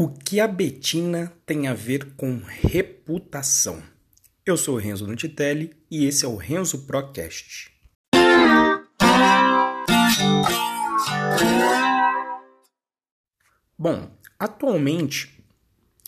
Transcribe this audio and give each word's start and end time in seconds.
O 0.00 0.06
que 0.06 0.38
a 0.38 0.46
Betina 0.46 1.32
tem 1.44 1.66
a 1.66 1.74
ver 1.74 2.14
com 2.14 2.40
reputação? 2.46 3.82
Eu 4.46 4.56
sou 4.56 4.76
o 4.76 4.78
Renzo 4.78 5.04
Nutitelli 5.04 5.72
e 5.90 6.06
esse 6.06 6.24
é 6.24 6.28
o 6.28 6.36
Renzo 6.36 6.86
Procast. 6.86 7.72
Bom, 13.76 14.08
atualmente 14.38 15.44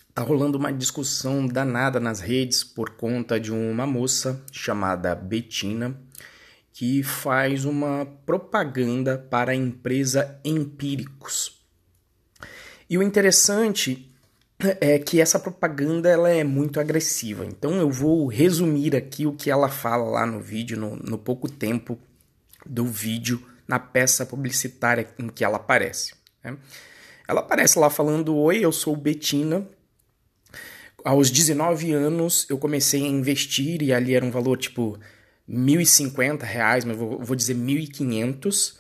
está 0.09 0.23
rolando 0.23 0.57
uma 0.57 0.73
discussão 0.73 1.45
danada 1.45 1.99
nas 1.99 2.21
redes 2.21 2.63
por 2.63 2.91
conta 2.91 3.41
de 3.41 3.51
uma 3.51 3.89
moça 3.89 4.41
chamada 4.53 5.17
Betina 5.17 6.01
que 6.73 7.03
faz 7.03 7.65
uma 7.65 8.07
propaganda 8.25 9.19
para 9.19 9.51
a 9.51 9.57
empresa 9.57 10.41
Empíricos. 10.45 11.60
E 12.91 12.99
o 12.99 13.03
interessante 13.05 14.13
é 14.81 14.99
que 14.99 15.21
essa 15.21 15.39
propaganda 15.39 16.09
ela 16.09 16.29
é 16.29 16.43
muito 16.43 16.81
agressiva. 16.81 17.47
Então 17.47 17.75
eu 17.75 17.89
vou 17.89 18.27
resumir 18.27 18.97
aqui 18.97 19.27
o 19.27 19.33
que 19.33 19.49
ela 19.49 19.69
fala 19.69 20.11
lá 20.11 20.27
no 20.27 20.41
vídeo, 20.41 20.77
no, 20.77 20.97
no 20.97 21.17
pouco 21.17 21.49
tempo 21.49 21.97
do 22.67 22.85
vídeo, 22.85 23.41
na 23.67 23.79
peça 23.79 24.27
publicitária 24.27 25.09
em 25.21 25.29
que 25.29 25.45
ela 25.45 25.57
aparece. 25.57 26.15
Né? 26.43 26.57
Ela 27.29 27.41
aparece 27.41 27.79
lá 27.79 27.89
falando: 27.89 28.37
Oi, 28.37 28.59
eu 28.59 28.73
sou 28.73 28.97
Betina. 28.97 29.65
Aos 31.05 31.31
19 31.31 31.93
anos 31.93 32.45
eu 32.51 32.59
comecei 32.59 33.05
a 33.05 33.09
investir 33.09 33.83
e 33.83 33.93
ali 33.93 34.15
era 34.15 34.25
um 34.25 34.33
valor 34.33 34.59
tipo 34.59 34.99
1.050 35.49 36.43
reais, 36.43 36.85
mas 36.85 36.97
vou, 36.97 37.21
vou 37.21 37.37
dizer 37.37 37.55
1.500. 37.55 38.75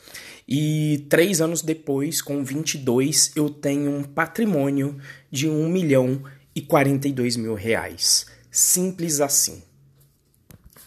E 0.52 1.06
três 1.08 1.40
anos 1.40 1.62
depois, 1.62 2.20
com 2.20 2.42
22, 2.42 3.30
eu 3.36 3.48
tenho 3.48 3.88
um 3.88 4.02
patrimônio 4.02 4.98
de 5.30 5.48
1 5.48 5.68
milhão 5.68 6.24
e 6.52 6.60
42 6.60 7.36
mil 7.36 7.54
reais. 7.54 8.26
Simples 8.50 9.20
assim. 9.20 9.62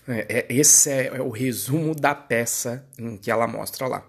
É, 0.05 0.25
é, 0.39 0.45
esse 0.49 0.89
é, 0.89 1.07
é, 1.15 1.21
o 1.21 1.29
resumo 1.29 1.95
da 1.95 2.13
peça 2.13 2.85
que 3.21 3.31
ela 3.31 3.47
mostra 3.47 3.87
lá. 3.87 4.05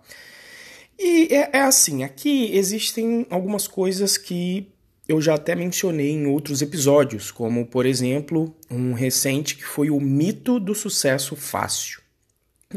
E 0.98 1.28
é, 1.32 1.50
é 1.52 1.60
assim, 1.60 2.02
aqui 2.02 2.50
existem 2.56 3.24
algumas 3.30 3.68
coisas 3.68 4.18
que 4.18 4.72
eu 5.06 5.20
já 5.20 5.34
até 5.34 5.54
mencionei 5.54 6.10
em 6.10 6.26
outros 6.26 6.62
episódios, 6.62 7.30
como 7.30 7.64
por 7.66 7.86
exemplo, 7.86 8.56
um 8.68 8.92
recente 8.92 9.54
que 9.54 9.64
foi 9.64 9.88
o 9.88 10.00
mito 10.00 10.58
do 10.58 10.74
sucesso 10.74 11.36
fácil. 11.36 12.03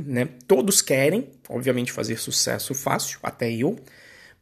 Né? 0.05 0.29
Todos 0.47 0.81
querem, 0.81 1.29
obviamente, 1.49 1.91
fazer 1.91 2.17
sucesso 2.17 2.73
fácil, 2.73 3.19
até 3.23 3.51
eu, 3.51 3.77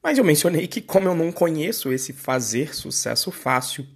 mas 0.04 0.18
eu 0.18 0.24
mencionei 0.24 0.68
que, 0.68 0.82
como 0.82 1.08
eu 1.08 1.16
não 1.16 1.32
conheço 1.32 1.92
esse 1.92 2.14
fazer 2.14 2.76
sucesso 2.76 3.32
fácil, 3.32 3.88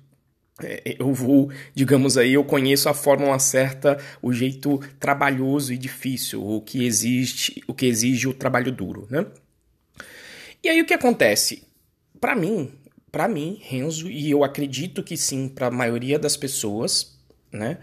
é, 0.62 0.96
eu 1.00 1.14
vou, 1.14 1.52
digamos 1.74 2.18
aí, 2.18 2.34
eu 2.34 2.44
conheço 2.44 2.90
a 2.90 2.94
fórmula 2.94 3.38
certa, 3.40 3.98
o 4.22 4.34
jeito 4.34 4.80
trabalhoso 5.00 5.74
e 5.74 5.78
difícil, 5.78 6.44
o 6.44 6.62
que 6.62 6.86
existe, 6.86 7.64
o 7.68 7.74
que 7.74 7.86
exige 7.86 8.28
o 8.28 8.34
trabalho 8.34 8.72
duro, 8.72 9.08
né? 9.10 9.26
E 10.64 10.68
aí 10.68 10.82
o 10.82 10.86
que 10.86 10.94
acontece? 10.94 11.64
Para 12.20 12.36
mim, 12.36 12.72
para 13.12 13.28
mim, 13.28 13.60
Renzo, 13.62 14.10
e 14.10 14.30
eu 14.30 14.44
acredito 14.44 15.04
que 15.04 15.16
sim, 15.16 15.48
para 15.48 15.68
a 15.68 15.72
maioria 15.72 16.20
das 16.20 16.36
pessoas, 16.36 17.19
né? 17.52 17.78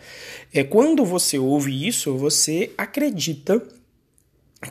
É 0.52 0.62
quando 0.62 1.04
você 1.04 1.38
ouve 1.38 1.86
isso, 1.86 2.16
você 2.16 2.72
acredita 2.76 3.62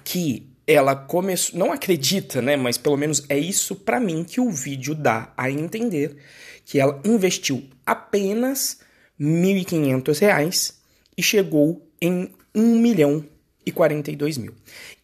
que 0.03 0.47
ela 0.67 0.95
começou, 0.95 1.59
não 1.59 1.71
acredita, 1.71 2.41
né, 2.41 2.55
mas 2.55 2.77
pelo 2.77 2.97
menos 2.97 3.23
é 3.29 3.37
isso 3.37 3.75
para 3.75 3.99
mim 3.99 4.23
que 4.23 4.41
o 4.41 4.49
vídeo 4.49 4.95
dá 4.95 5.31
a 5.37 5.51
entender 5.51 6.17
que 6.65 6.79
ela 6.79 6.99
investiu 7.05 7.63
apenas 7.85 8.79
R$ 9.19 9.25
1.500 9.25 10.73
e 11.15 11.21
chegou 11.21 11.87
em 12.01 12.31
1 12.53 12.79
milhão 12.79 13.23
e 13.65 13.71
42 13.71 14.37
mil. 14.37 14.53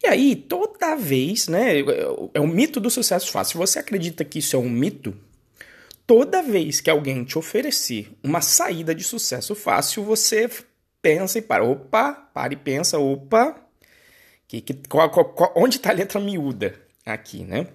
E 0.02 0.06
aí, 0.06 0.36
toda 0.36 0.96
vez, 0.96 1.48
né, 1.48 1.80
é 2.34 2.40
o 2.40 2.46
mito 2.46 2.80
do 2.80 2.90
sucesso 2.90 3.30
fácil. 3.30 3.52
Se 3.52 3.58
você 3.58 3.78
acredita 3.78 4.24
que 4.24 4.38
isso 4.38 4.56
é 4.56 4.58
um 4.58 4.68
mito, 4.68 5.16
toda 6.06 6.42
vez 6.42 6.80
que 6.80 6.90
alguém 6.90 7.24
te 7.24 7.38
oferecer 7.38 8.12
uma 8.22 8.40
saída 8.40 8.94
de 8.94 9.04
sucesso 9.04 9.54
fácil, 9.54 10.04
você 10.04 10.48
pensa 11.00 11.38
e 11.38 11.42
para, 11.42 11.64
opa, 11.64 12.12
para 12.32 12.52
e 12.52 12.56
pensa, 12.56 12.98
opa, 12.98 13.56
que, 14.46 14.60
que, 14.60 14.74
qual, 14.88 15.10
qual, 15.10 15.52
onde 15.56 15.76
está 15.76 15.90
a 15.90 15.94
letra 15.94 16.20
miúda 16.20 16.80
aqui, 17.04 17.44
né? 17.44 17.66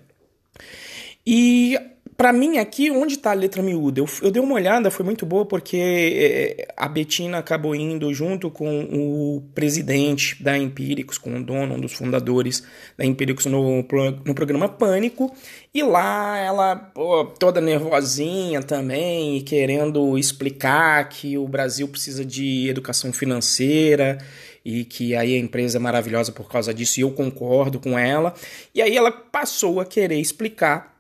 E 1.25 1.77
para 2.17 2.33
mim, 2.33 2.57
aqui, 2.57 2.89
onde 2.89 3.13
está 3.13 3.29
a 3.29 3.35
letra 3.35 3.61
miúda? 3.61 4.00
Eu, 4.01 4.09
eu, 4.23 4.31
dei 4.31 4.41
uma 4.41 4.55
olhada, 4.55 4.89
foi 4.89 5.05
muito 5.05 5.23
boa, 5.23 5.45
porque 5.45 5.78
é, 5.78 6.67
a 6.75 6.88
Betina 6.88 7.38
acabou 7.38 7.75
indo 7.75 8.11
junto 8.11 8.50
com 8.50 8.85
o 8.91 9.44
presidente 9.53 10.41
da 10.41 10.57
Empíricos, 10.57 11.19
com 11.19 11.38
o 11.38 11.44
dono, 11.44 11.75
um 11.75 11.79
dos 11.79 11.94
fundadores 11.94 12.63
da 12.97 13.06
Empíricos 13.06 13.45
no, 13.45 13.85
no 14.25 14.33
programa 14.33 14.67
Pânico, 14.67 15.31
e 15.72 15.83
lá 15.83 16.39
ela, 16.39 16.75
pô, 16.75 17.23
toda 17.25 17.61
nervosinha 17.61 18.63
também, 18.63 19.39
querendo 19.41 20.17
explicar 20.17 21.07
que 21.09 21.38
o 21.38 21.47
Brasil 21.47 21.88
precisa 21.88 22.25
de 22.25 22.67
educação 22.67 23.13
financeira 23.13 24.17
e 24.66 24.83
que 24.83 25.16
aí 25.16 25.35
a 25.35 25.38
empresa 25.38 25.77
é 25.77 25.79
maravilhosa 25.79 26.31
por 26.31 26.50
causa 26.50 26.73
disso, 26.73 27.00
e 27.00 27.03
eu 27.03 27.11
concordo 27.11 27.79
com 27.79 27.97
ela. 27.97 28.33
E 28.73 28.81
aí 28.81 28.97
ela 28.97 29.11
passou 29.11 29.79
a 29.79 29.85
querer 29.85 30.19
explicar 30.19 30.97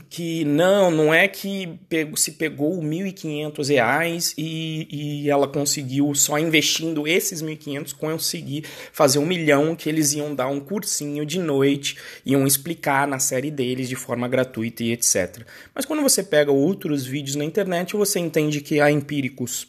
que 0.00 0.44
não, 0.44 0.90
não 0.90 1.12
é 1.12 1.28
que 1.28 1.78
se 2.16 2.32
pegou 2.32 2.80
R$ 2.80 2.86
1.500 2.86 4.34
e, 4.38 4.88
e 4.90 5.30
ela 5.30 5.46
conseguiu, 5.46 6.14
só 6.14 6.38
investindo 6.38 7.06
esses 7.06 7.42
1.500, 7.42 7.94
conseguir 7.94 8.64
fazer 8.92 9.18
um 9.18 9.26
milhão, 9.26 9.76
que 9.76 9.88
eles 9.88 10.14
iam 10.14 10.34
dar 10.34 10.48
um 10.48 10.60
cursinho 10.60 11.26
de 11.26 11.38
noite, 11.38 11.98
iam 12.24 12.46
explicar 12.46 13.06
na 13.06 13.18
série 13.18 13.50
deles 13.50 13.88
de 13.88 13.96
forma 13.96 14.26
gratuita 14.26 14.82
e 14.82 14.92
etc. 14.92 15.46
Mas 15.74 15.84
quando 15.84 16.02
você 16.02 16.22
pega 16.22 16.50
outros 16.50 17.04
vídeos 17.04 17.36
na 17.36 17.44
internet, 17.44 17.94
você 17.94 18.18
entende 18.18 18.60
que 18.60 18.80
a 18.80 18.90
Empíricos 18.90 19.66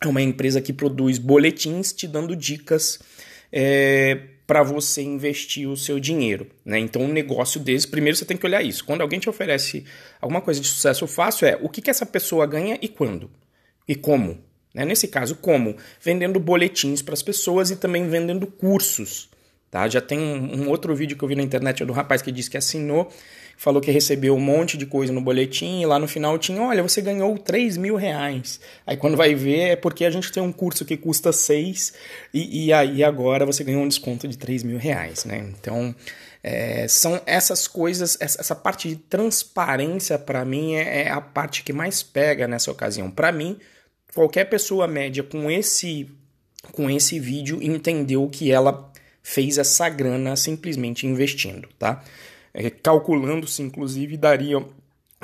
é 0.00 0.08
uma 0.08 0.22
empresa 0.22 0.60
que 0.60 0.72
produz 0.72 1.18
boletins 1.18 1.92
te 1.92 2.08
dando 2.08 2.34
dicas 2.34 2.98
é, 3.52 4.33
para 4.46 4.62
você 4.62 5.02
investir 5.02 5.68
o 5.68 5.76
seu 5.76 5.98
dinheiro. 5.98 6.46
Né? 6.64 6.78
Então, 6.78 7.02
um 7.02 7.12
negócio 7.12 7.60
desse, 7.60 7.88
primeiro 7.88 8.16
você 8.16 8.24
tem 8.24 8.36
que 8.36 8.46
olhar 8.46 8.62
isso. 8.62 8.84
Quando 8.84 9.00
alguém 9.00 9.18
te 9.18 9.28
oferece 9.28 9.84
alguma 10.20 10.40
coisa 10.40 10.60
de 10.60 10.66
sucesso 10.66 11.06
fácil, 11.06 11.46
é 11.46 11.58
o 11.60 11.68
que, 11.68 11.80
que 11.80 11.90
essa 11.90 12.06
pessoa 12.06 12.46
ganha 12.46 12.78
e 12.80 12.88
quando? 12.88 13.30
E 13.88 13.94
como? 13.94 14.38
Né? 14.74 14.84
Nesse 14.84 15.08
caso, 15.08 15.36
como? 15.36 15.76
Vendendo 16.00 16.38
boletins 16.40 17.00
para 17.00 17.14
as 17.14 17.22
pessoas 17.22 17.70
e 17.70 17.76
também 17.76 18.08
vendendo 18.08 18.46
cursos. 18.46 19.30
Tá? 19.74 19.88
Já 19.88 20.00
tem 20.00 20.20
um, 20.20 20.62
um, 20.62 20.68
outro 20.68 20.94
vídeo 20.94 21.16
que 21.16 21.24
eu 21.24 21.28
vi 21.28 21.34
na 21.34 21.42
internet 21.42 21.84
do 21.84 21.92
rapaz 21.92 22.22
que 22.22 22.30
disse 22.30 22.48
que 22.48 22.56
assinou, 22.56 23.10
falou 23.56 23.82
que 23.82 23.90
recebeu 23.90 24.36
um 24.36 24.40
monte 24.40 24.78
de 24.78 24.86
coisa 24.86 25.12
no 25.12 25.20
boletim 25.20 25.80
e 25.80 25.84
lá 25.84 25.98
no 25.98 26.06
final 26.06 26.38
tinha, 26.38 26.62
olha, 26.62 26.80
você 26.80 27.02
ganhou 27.02 27.36
3 27.36 27.76
mil 27.76 27.96
reais. 27.96 28.60
Aí 28.86 28.96
quando 28.96 29.16
vai 29.16 29.34
ver 29.34 29.70
é 29.70 29.74
porque 29.74 30.04
a 30.04 30.12
gente 30.12 30.30
tem 30.30 30.40
um 30.40 30.52
curso 30.52 30.84
que 30.84 30.96
custa 30.96 31.32
6 31.32 31.92
e, 32.32 32.66
e 32.66 32.72
aí 32.72 33.02
agora 33.02 33.44
você 33.44 33.64
ganhou 33.64 33.82
um 33.82 33.88
desconto 33.88 34.28
de 34.28 34.38
3 34.38 34.62
mil 34.62 34.78
reais, 34.78 35.24
né? 35.24 35.44
Então, 35.58 35.92
é, 36.40 36.86
são 36.86 37.20
essas 37.26 37.66
coisas, 37.66 38.16
essa, 38.20 38.42
essa 38.42 38.54
parte 38.54 38.88
de 38.88 38.94
transparência 38.94 40.16
para 40.16 40.44
mim 40.44 40.76
é, 40.76 41.02
é 41.02 41.10
a 41.10 41.20
parte 41.20 41.64
que 41.64 41.72
mais 41.72 42.00
pega 42.00 42.46
nessa 42.46 42.70
ocasião. 42.70 43.10
Para 43.10 43.32
mim, 43.32 43.58
qualquer 44.14 44.44
pessoa 44.44 44.86
média 44.86 45.24
com 45.24 45.50
esse 45.50 46.08
com 46.70 46.88
esse 46.88 47.18
vídeo 47.18 47.60
entendeu 47.60 48.26
que 48.28 48.50
ela 48.50 48.93
fez 49.24 49.56
essa 49.56 49.88
grana 49.88 50.36
simplesmente 50.36 51.06
investindo, 51.06 51.66
tá? 51.78 52.04
É, 52.52 52.68
Calculando-se, 52.68 53.62
inclusive, 53.62 54.18
daria 54.18 54.58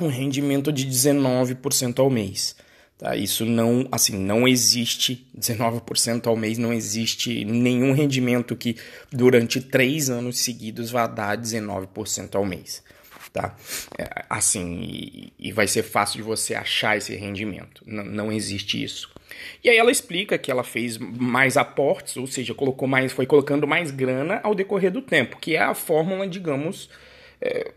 um 0.00 0.08
rendimento 0.08 0.72
de 0.72 0.86
19% 0.86 2.00
ao 2.00 2.08
mês. 2.08 2.56
Tá? 2.96 3.14
Isso 3.14 3.44
não, 3.44 3.86
assim, 3.92 4.16
não 4.16 4.48
existe 4.48 5.26
19% 5.38 6.26
ao 6.26 6.36
mês, 6.36 6.58
não 6.58 6.72
existe 6.72 7.44
nenhum 7.44 7.92
rendimento 7.92 8.56
que 8.56 8.76
durante 9.12 9.60
três 9.60 10.10
anos 10.10 10.38
seguidos 10.38 10.90
vá 10.90 11.06
dar 11.06 11.36
19% 11.36 12.34
ao 12.34 12.44
mês. 12.44 12.82
Tá? 13.32 13.54
É, 13.96 14.24
assim, 14.28 14.80
e, 14.82 15.32
e, 15.38 15.52
vai 15.52 15.68
ser 15.68 15.82
fácil 15.82 16.16
de 16.16 16.22
você 16.22 16.54
achar 16.54 16.96
esse 16.96 17.14
rendimento. 17.14 17.84
N 17.86 18.02
não 18.02 18.32
existe 18.32 18.82
isso. 18.82 19.08
E 19.62 19.68
aí 19.68 19.76
ela 19.76 19.90
explica 19.90 20.38
que 20.38 20.50
ela 20.50 20.64
fez 20.64 20.98
mais 20.98 21.56
aportes, 21.56 22.16
ou 22.16 22.26
seja, 22.26 22.54
colocou 22.54 22.88
mais, 22.88 23.12
foi 23.12 23.26
colocando 23.26 23.66
mais 23.66 23.90
grana 23.90 24.40
ao 24.42 24.54
decorrer 24.54 24.90
do 24.90 25.02
tempo, 25.02 25.38
que 25.38 25.56
é 25.56 25.60
a 25.60 25.74
fórmula, 25.74 26.26
digamos, 26.26 26.88
é, 27.40 27.72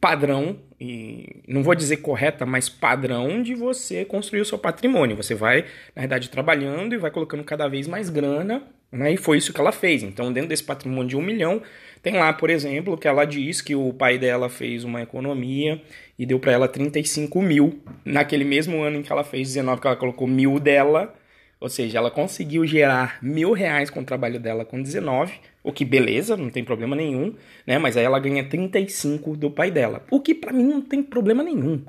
padrão, 0.00 0.58
e 0.80 1.42
não 1.48 1.62
vou 1.62 1.74
dizer 1.74 1.98
correta, 1.98 2.44
mas 2.44 2.68
padrão 2.68 3.42
de 3.42 3.54
você 3.54 4.04
construir 4.04 4.40
o 4.40 4.44
seu 4.44 4.58
patrimônio. 4.58 5.16
Você 5.16 5.34
vai, 5.34 5.64
na 5.94 6.02
verdade, 6.02 6.30
trabalhando 6.30 6.94
e 6.94 6.98
vai 6.98 7.10
colocando 7.10 7.44
cada 7.44 7.68
vez 7.68 7.86
mais 7.86 8.10
grana 8.10 8.62
Né? 8.90 9.14
E 9.14 9.16
foi 9.16 9.38
isso 9.38 9.52
que 9.52 9.60
ela 9.60 9.72
fez. 9.72 10.02
Então, 10.02 10.32
dentro 10.32 10.48
desse 10.48 10.62
patrimônio 10.62 11.08
de 11.08 11.16
um 11.16 11.22
milhão, 11.22 11.60
tem 12.02 12.14
lá, 12.14 12.32
por 12.32 12.50
exemplo, 12.50 12.96
que 12.96 13.08
ela 13.08 13.24
diz 13.24 13.60
que 13.60 13.74
o 13.74 13.92
pai 13.92 14.18
dela 14.18 14.48
fez 14.48 14.84
uma 14.84 15.02
economia 15.02 15.82
e 16.18 16.24
deu 16.24 16.38
para 16.38 16.52
ela 16.52 16.68
35 16.68 17.42
mil. 17.42 17.80
Naquele 18.04 18.44
mesmo 18.44 18.82
ano 18.82 18.98
em 18.98 19.02
que 19.02 19.10
ela 19.10 19.24
fez 19.24 19.48
19, 19.48 19.80
que 19.80 19.86
ela 19.86 19.96
colocou 19.96 20.26
mil 20.26 20.60
dela. 20.60 21.14
Ou 21.58 21.68
seja, 21.68 21.98
ela 21.98 22.10
conseguiu 22.10 22.66
gerar 22.66 23.18
mil 23.22 23.52
reais 23.52 23.88
com 23.88 24.00
o 24.00 24.04
trabalho 24.04 24.38
dela 24.38 24.64
com 24.64 24.82
19, 24.82 25.32
o 25.64 25.72
que 25.72 25.84
beleza, 25.84 26.36
não 26.36 26.50
tem 26.50 26.62
problema 26.62 26.94
nenhum, 26.94 27.34
né? 27.66 27.78
Mas 27.78 27.96
aí 27.96 28.04
ela 28.04 28.18
ganha 28.18 28.44
35 28.44 29.36
do 29.36 29.50
pai 29.50 29.70
dela, 29.70 30.04
o 30.10 30.20
que 30.20 30.34
para 30.34 30.52
mim 30.52 30.64
não 30.64 30.82
tem 30.82 31.02
problema 31.02 31.42
nenhum. 31.42 31.82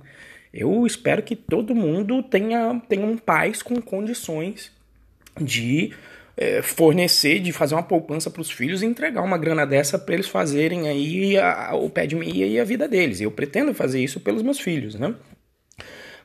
Eu 0.53 0.85
espero 0.87 1.21
que 1.21 1.35
todo 1.35 1.75
mundo 1.75 2.23
tenha, 2.23 2.81
tenha 2.87 3.05
um 3.05 3.17
pais 3.17 3.61
com 3.61 3.81
condições 3.81 4.71
de 5.39 5.91
é, 6.37 6.61
fornecer, 6.61 7.39
de 7.39 7.51
fazer 7.51 7.75
uma 7.75 7.83
poupança 7.83 8.29
para 8.29 8.41
os 8.41 8.49
filhos 8.49 8.81
e 8.81 8.85
entregar 8.85 9.21
uma 9.21 9.37
grana 9.37 9.65
dessa 9.65 9.99
para 9.99 10.13
eles 10.13 10.27
fazerem 10.27 10.87
aí 10.87 11.37
a, 11.37 11.75
o 11.75 11.89
pé 11.89 12.07
de 12.07 12.15
meia 12.15 12.45
e 12.45 12.59
a 12.59 12.63
vida 12.63 12.87
deles. 12.87 13.19
Eu 13.19 13.31
pretendo 13.31 13.73
fazer 13.73 14.01
isso 14.01 14.19
pelos 14.19 14.41
meus 14.41 14.59
filhos, 14.59 14.95
né? 14.95 15.13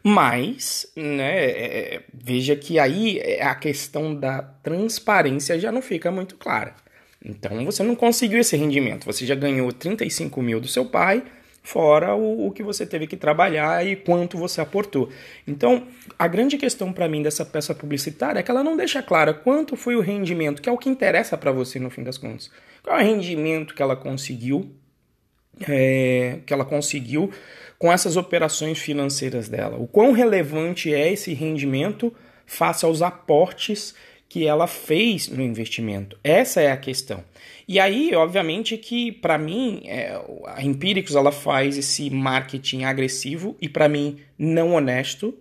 Mas, 0.03 0.87
né, 0.97 1.45
é, 1.45 1.95
é 1.95 2.01
veja 2.13 2.57
que 2.57 2.79
aí 2.79 3.19
é, 3.19 3.43
a 3.43 3.55
questão 3.55 4.15
da 4.15 4.43
transparência 4.43 5.59
já 5.59 5.71
não 5.71 5.81
fica 5.81 6.11
muito 6.11 6.37
clara. 6.37 6.75
Então 7.25 7.65
você 7.65 7.83
não 7.83 7.95
conseguiu 7.95 8.41
esse 8.41 8.57
rendimento. 8.57 9.07
Você 9.07 9.25
já 9.25 9.35
ganhou 9.35 9.73
35 9.73 10.43
mil 10.43 10.61
do 10.61 10.67
seu 10.67 10.85
pai, 10.85 11.23
fora 11.63 12.15
o, 12.15 12.49
o 12.49 12.51
que 12.51 12.63
você 12.63 12.85
teve 12.85 13.07
que 13.07 13.17
trabalhar 13.17 13.87
e 13.87 13.95
quanto 13.95 14.37
você 14.37 14.61
aportou. 14.61 15.09
Então, 15.47 15.87
a 16.19 16.27
grande 16.27 16.59
questão 16.59 16.93
para 16.93 17.09
mim 17.09 17.23
dessa 17.23 17.45
peça 17.45 17.75
publicitária 17.75 18.41
é 18.41 18.43
que 18.43 18.51
ela 18.51 18.65
não 18.65 18.77
deixa 18.77 19.03
clara 19.03 19.33
quanto 19.33 19.77
foi 19.77 19.95
o 19.95 20.01
rendimento, 20.01 20.61
que 20.61 20.69
é 20.69 20.73
o 20.73 20.79
que 20.79 20.89
interessa 20.89 21.39
para 21.39 21.53
você 21.53 21.79
no 21.79 21.91
fim 21.91 22.03
das 22.03 22.19
contas. 22.19 22.51
Qual 22.83 22.99
é 22.99 23.03
o 23.03 23.07
rendimento 23.07 23.75
que 23.75 23.83
ela 23.83 23.95
conseguiu, 23.95 24.75
é, 25.69 26.41
que 26.45 26.53
ela 26.53 26.65
conseguiu 26.65 27.31
com 27.83 27.93
essas 27.93 28.17
operações 28.17 28.79
financeiras 28.79 29.49
dela? 29.49 29.77
O 29.77 29.89
quão 29.89 30.13
relevante 30.13 30.95
é 30.95 31.13
esse 31.13 31.35
rendimento 31.35 32.15
face 32.47 32.85
aos 32.85 33.03
aportes 33.03 33.93
que 34.29 34.47
ela 34.47 34.69
fez 34.69 35.27
no 35.27 35.43
investimento? 35.43 36.17
Essa 36.23 36.61
é 36.61 36.71
a 36.71 36.77
questão. 36.77 37.25
E 37.67 37.81
aí, 37.81 38.15
obviamente, 38.15 38.79
que 38.79 39.11
para 39.11 39.37
mim, 39.37 39.83
é, 39.87 40.17
a 40.47 40.63
Empíricos 40.63 41.17
ela 41.17 41.33
faz 41.33 41.77
esse 41.77 42.09
marketing 42.09 42.85
agressivo 42.85 43.57
e 43.61 43.69
para 43.69 43.89
mim 43.89 44.19
não 44.39 44.75
honesto, 44.75 45.37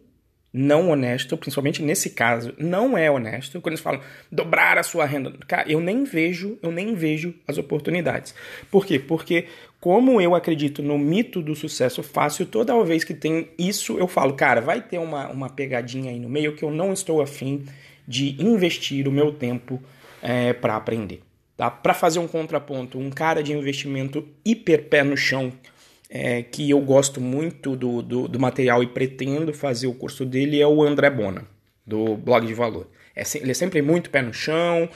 não 0.54 0.90
honesto, 0.90 1.38
principalmente 1.38 1.82
nesse 1.82 2.10
caso, 2.10 2.54
não 2.58 2.98
é 2.98 3.10
honesto. 3.10 3.62
Quando 3.62 3.74
eles 3.74 3.80
falam 3.80 4.02
dobrar 4.32 4.78
a 4.78 4.84
sua 4.84 5.06
renda, 5.06 5.32
cara, 5.48 5.72
eu 5.72 5.80
nem 5.80 6.04
vejo, 6.04 6.58
eu 6.62 6.72
nem 6.72 6.94
vejo 6.94 7.34
as 7.48 7.58
oportunidades. 7.58 8.36
Por 8.70 8.86
quê? 8.86 9.00
Porque 9.00 9.46
como 9.80 10.20
eu 10.20 10.36
acredito 10.36 10.84
no 10.84 10.98
mito 10.98 11.42
do 11.42 11.56
sucesso 11.56 12.04
fácil, 12.04 12.46
toda 12.46 12.84
vez 12.84 13.04
que 13.04 13.14
tem 13.14 13.50
isso, 13.58 13.98
eu 13.98 14.08
falo, 14.08 14.34
cara, 14.34 14.62
vai 14.62 14.82
ter 14.82 15.00
uma, 15.00 15.30
uma 15.30 15.50
pegadinha 15.50 16.12
aí 16.12 16.20
no 16.20 16.30
meio 16.30 16.56
que 16.56 16.64
eu 16.64 16.72
não 16.72 16.92
estou 16.92 17.22
afim 17.22 17.66
de 18.08 18.42
investir 18.42 19.08
o 19.08 19.12
meu 19.12 19.32
tempo 19.32 19.82
é, 20.22 20.54
para 20.54 20.76
aprender. 20.76 21.22
Tá? 21.56 21.72
Para 21.72 21.94
fazer 21.94 22.20
um 22.20 22.28
contraponto, 22.28 23.00
um 23.00 23.10
cara 23.10 23.42
de 23.42 23.54
investimento 23.54 24.28
hiper 24.44 24.84
pé 24.84 25.04
no 25.04 25.16
chão, 25.16 25.52
é, 26.14 26.44
que 26.44 26.70
eu 26.70 26.82
gosto 26.82 27.22
muito 27.22 27.74
do, 27.78 28.02
do, 28.02 28.28
do, 28.28 28.38
material 28.38 28.84
e 28.84 28.88
pretendo 28.88 29.54
fazer 29.54 29.88
o 29.88 29.94
curso 29.94 30.26
dele, 30.26 30.60
é 30.60 30.68
o 30.68 30.84
André 30.84 31.10
Bona, 31.10 31.48
do 31.88 32.18
Blog 32.18 32.46
de 32.46 32.54
Valor. 32.54 32.90
É, 33.16 33.24
ele 33.36 33.52
é 33.52 33.54
sempre 33.54 33.82
muito 33.82 34.10
pé 34.10 34.22
no 34.22 34.34
chão, 34.34 34.90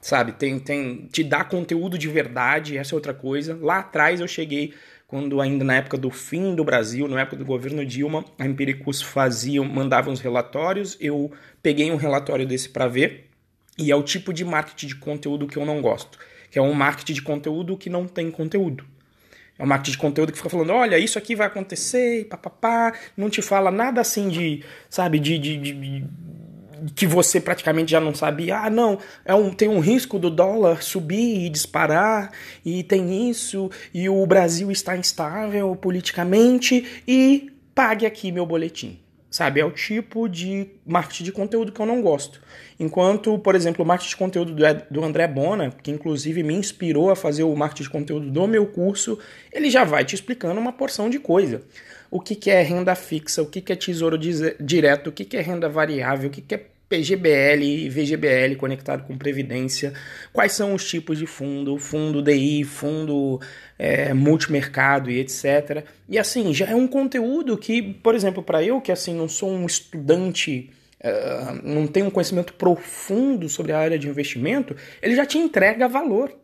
sabe? 0.00 0.30
Tem, 0.30 0.60
tem, 0.60 1.08
te 1.10 1.24
dá 1.24 1.42
conteúdo 1.42 1.98
de 1.98 2.06
verdade, 2.06 2.78
essa 2.78 2.94
é 2.94 2.96
outra 2.96 3.12
coisa. 3.12 3.58
Lá 3.60 3.80
atrás 3.80 4.20
eu 4.20 4.28
cheguei, 4.28 4.72
quando 5.08 5.40
ainda 5.40 5.64
na 5.64 5.74
época 5.74 5.98
do 5.98 6.08
fim 6.08 6.54
do 6.54 6.62
Brasil, 6.62 7.08
na 7.08 7.22
época 7.22 7.36
do 7.36 7.44
governo 7.44 7.84
Dilma, 7.84 8.24
a 8.38 8.46
Empiricus 8.46 9.02
fazia, 9.02 9.60
mandava 9.64 10.08
uns 10.08 10.20
relatórios, 10.20 10.96
eu 11.00 11.32
peguei 11.60 11.90
um 11.90 11.96
relatório 11.96 12.46
desse 12.46 12.68
para 12.68 12.86
ver, 12.86 13.28
e 13.76 13.90
é 13.90 13.96
o 13.96 14.04
tipo 14.04 14.32
de 14.32 14.44
marketing 14.44 14.86
de 14.86 14.94
conteúdo 14.94 15.48
que 15.48 15.56
eu 15.56 15.66
não 15.66 15.82
gosto, 15.82 16.16
que 16.48 16.60
é 16.60 16.62
um 16.62 16.72
marketing 16.72 17.14
de 17.14 17.22
conteúdo 17.22 17.76
que 17.76 17.90
não 17.90 18.06
tem 18.06 18.30
conteúdo. 18.30 18.84
É 19.60 19.62
um 19.62 19.66
marketing 19.66 19.90
de 19.90 19.98
conteúdo 19.98 20.32
que 20.32 20.38
fica 20.38 20.48
falando, 20.48 20.72
olha, 20.72 20.98
isso 20.98 21.18
aqui 21.18 21.36
vai 21.36 21.46
acontecer, 21.46 22.24
papapá, 22.30 22.94
não 23.14 23.28
te 23.28 23.42
fala 23.42 23.70
nada 23.70 24.00
assim 24.00 24.30
de, 24.30 24.64
sabe, 24.88 25.18
de, 25.18 25.38
de, 25.38 25.56
de, 25.58 26.04
que 26.96 27.06
você 27.06 27.38
praticamente 27.38 27.90
já 27.90 28.00
não 28.00 28.14
sabe. 28.14 28.50
Ah, 28.50 28.70
não, 28.70 28.98
é 29.22 29.34
um, 29.34 29.52
tem 29.52 29.68
um 29.68 29.78
risco 29.78 30.18
do 30.18 30.30
dólar 30.30 30.82
subir 30.82 31.44
e 31.44 31.50
disparar, 31.50 32.32
e 32.64 32.82
tem 32.82 33.28
isso, 33.28 33.70
e 33.92 34.08
o 34.08 34.26
Brasil 34.26 34.70
está 34.70 34.96
instável 34.96 35.76
politicamente, 35.76 37.02
e 37.06 37.52
pague 37.74 38.06
aqui 38.06 38.32
meu 38.32 38.46
boletim. 38.46 38.98
Sabe, 39.30 39.60
é 39.60 39.64
o 39.64 39.70
tipo 39.70 40.28
de 40.28 40.66
marketing 40.84 41.22
de 41.22 41.30
conteúdo 41.30 41.70
que 41.70 41.80
eu 41.80 41.86
não 41.86 42.02
gosto. 42.02 42.42
Enquanto, 42.80 43.38
por 43.38 43.54
exemplo, 43.54 43.84
o 43.84 43.86
marketing 43.86 44.10
de 44.10 44.16
conteúdo 44.16 44.56
do 44.90 45.04
André 45.04 45.28
Bona, 45.28 45.70
que 45.70 45.92
inclusive 45.92 46.42
me 46.42 46.54
inspirou 46.54 47.10
a 47.10 47.16
fazer 47.16 47.44
o 47.44 47.54
marketing 47.54 47.82
de 47.84 47.90
conteúdo 47.90 48.28
do 48.28 48.48
meu 48.48 48.66
curso, 48.66 49.20
ele 49.52 49.70
já 49.70 49.84
vai 49.84 50.04
te 50.04 50.16
explicando 50.16 50.60
uma 50.60 50.72
porção 50.72 51.08
de 51.08 51.20
coisa. 51.20 51.62
O 52.10 52.20
que, 52.20 52.34
que 52.34 52.50
é 52.50 52.60
renda 52.60 52.96
fixa, 52.96 53.40
o 53.40 53.46
que, 53.46 53.60
que 53.60 53.72
é 53.72 53.76
tesouro 53.76 54.18
direto, 54.18 55.10
o 55.10 55.12
que, 55.12 55.24
que 55.24 55.36
é 55.36 55.40
renda 55.40 55.68
variável, 55.68 56.28
o 56.28 56.32
que, 56.32 56.42
que 56.42 56.56
é 56.56 56.66
PGBL 56.90 57.62
e 57.62 57.88
VGBL 57.88 58.56
conectado 58.58 59.04
com 59.06 59.16
Previdência, 59.16 59.94
quais 60.32 60.50
são 60.52 60.74
os 60.74 60.84
tipos 60.84 61.16
de 61.16 61.24
fundo, 61.24 61.78
fundo 61.78 62.20
DI, 62.20 62.64
fundo 62.64 63.40
é, 63.78 64.12
multimercado 64.12 65.08
e 65.08 65.20
etc. 65.20 65.84
E 66.08 66.18
assim, 66.18 66.52
já 66.52 66.66
é 66.66 66.74
um 66.74 66.88
conteúdo 66.88 67.56
que, 67.56 67.80
por 67.80 68.16
exemplo, 68.16 68.42
para 68.42 68.60
eu 68.64 68.80
que 68.80 68.90
assim 68.90 69.14
não 69.14 69.28
sou 69.28 69.52
um 69.52 69.64
estudante, 69.64 70.68
uh, 71.04 71.60
não 71.62 71.86
tenho 71.86 72.06
um 72.06 72.10
conhecimento 72.10 72.54
profundo 72.54 73.48
sobre 73.48 73.70
a 73.70 73.78
área 73.78 73.98
de 73.98 74.08
investimento, 74.08 74.74
ele 75.00 75.14
já 75.14 75.24
te 75.24 75.38
entrega 75.38 75.86
valor. 75.86 76.39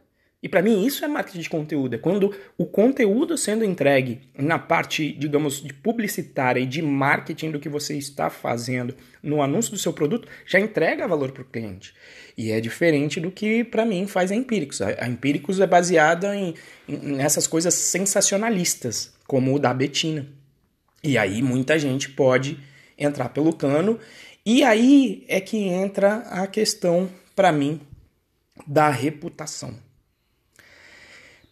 E 0.46 0.48
para 0.48 0.62
mim 0.62 0.86
isso 0.86 1.04
é 1.04 1.08
marketing 1.08 1.40
de 1.40 1.50
conteúdo, 1.50 1.94
é 1.96 1.98
quando 1.98 2.32
o 2.56 2.64
conteúdo 2.64 3.36
sendo 3.36 3.64
entregue 3.64 4.20
na 4.38 4.60
parte, 4.60 5.10
digamos, 5.10 5.60
de 5.60 5.74
publicitária 5.74 6.60
e 6.60 6.66
de 6.66 6.80
marketing 6.80 7.50
do 7.50 7.58
que 7.58 7.68
você 7.68 7.98
está 7.98 8.30
fazendo 8.30 8.94
no 9.20 9.42
anúncio 9.42 9.72
do 9.72 9.76
seu 9.76 9.92
produto, 9.92 10.28
já 10.46 10.60
entrega 10.60 11.08
valor 11.08 11.32
para 11.32 11.42
o 11.42 11.44
cliente. 11.44 11.92
E 12.38 12.52
é 12.52 12.60
diferente 12.60 13.18
do 13.18 13.28
que 13.28 13.64
para 13.64 13.84
mim 13.84 14.06
faz 14.06 14.30
a 14.30 14.36
Empíricos. 14.36 14.80
A 14.80 15.08
Empíricos 15.08 15.58
é 15.58 15.66
baseada 15.66 16.36
em, 16.36 16.54
em, 16.88 16.96
nessas 16.96 17.48
coisas 17.48 17.74
sensacionalistas, 17.74 19.12
como 19.26 19.52
o 19.52 19.58
da 19.58 19.74
Betina. 19.74 20.28
E 21.02 21.18
aí 21.18 21.42
muita 21.42 21.76
gente 21.76 22.08
pode 22.10 22.56
entrar 22.96 23.30
pelo 23.30 23.52
cano. 23.52 23.98
E 24.44 24.62
aí 24.62 25.24
é 25.26 25.40
que 25.40 25.56
entra 25.56 26.18
a 26.18 26.46
questão, 26.46 27.10
para 27.34 27.50
mim, 27.50 27.80
da 28.64 28.88
reputação. 28.90 29.84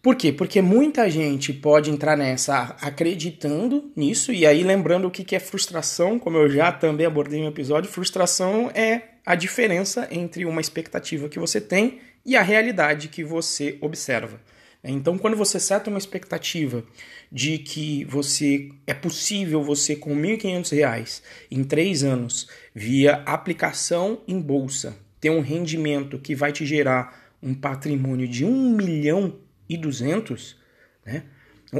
Por 0.04 0.16
quê? 0.16 0.30
Porque 0.30 0.60
muita 0.60 1.08
gente 1.08 1.50
pode 1.50 1.90
entrar 1.90 2.14
nessa 2.14 2.76
acreditando 2.78 3.90
nisso, 3.96 4.34
e 4.34 4.44
aí 4.44 4.62
lembrando 4.62 5.08
o 5.08 5.10
que 5.10 5.34
é 5.34 5.40
frustração, 5.40 6.18
como 6.18 6.36
eu 6.36 6.50
já 6.50 6.70
também 6.70 7.06
abordei 7.06 7.40
no 7.40 7.48
episódio, 7.48 7.90
frustração 7.90 8.70
é 8.74 9.14
a 9.24 9.34
diferença 9.34 10.06
entre 10.10 10.44
uma 10.44 10.60
expectativa 10.60 11.26
que 11.26 11.38
você 11.38 11.58
tem 11.58 12.00
e 12.22 12.36
a 12.36 12.42
realidade 12.42 13.08
que 13.08 13.24
você 13.24 13.78
observa. 13.80 14.38
Então, 14.84 15.16
quando 15.16 15.38
você 15.38 15.58
seta 15.58 15.88
uma 15.88 15.98
expectativa 15.98 16.84
de 17.32 17.56
que 17.56 18.04
você 18.04 18.72
é 18.86 18.92
possível 18.92 19.62
você 19.62 19.96
com 19.96 20.14
R$ 20.14 20.36
1.500 20.36 21.22
em 21.50 21.64
três 21.64 22.04
anos, 22.04 22.46
via 22.74 23.22
aplicação 23.24 24.20
em 24.28 24.38
bolsa, 24.38 24.98
ter 25.18 25.30
um 25.30 25.40
rendimento 25.40 26.18
que 26.18 26.34
vai 26.34 26.52
te 26.52 26.66
gerar 26.66 27.24
um 27.42 27.54
patrimônio 27.54 28.28
de 28.28 28.44
1 28.44 28.76
milhão 28.76 29.42
e 29.68 29.76
200, 29.76 30.56
né? 31.04 31.24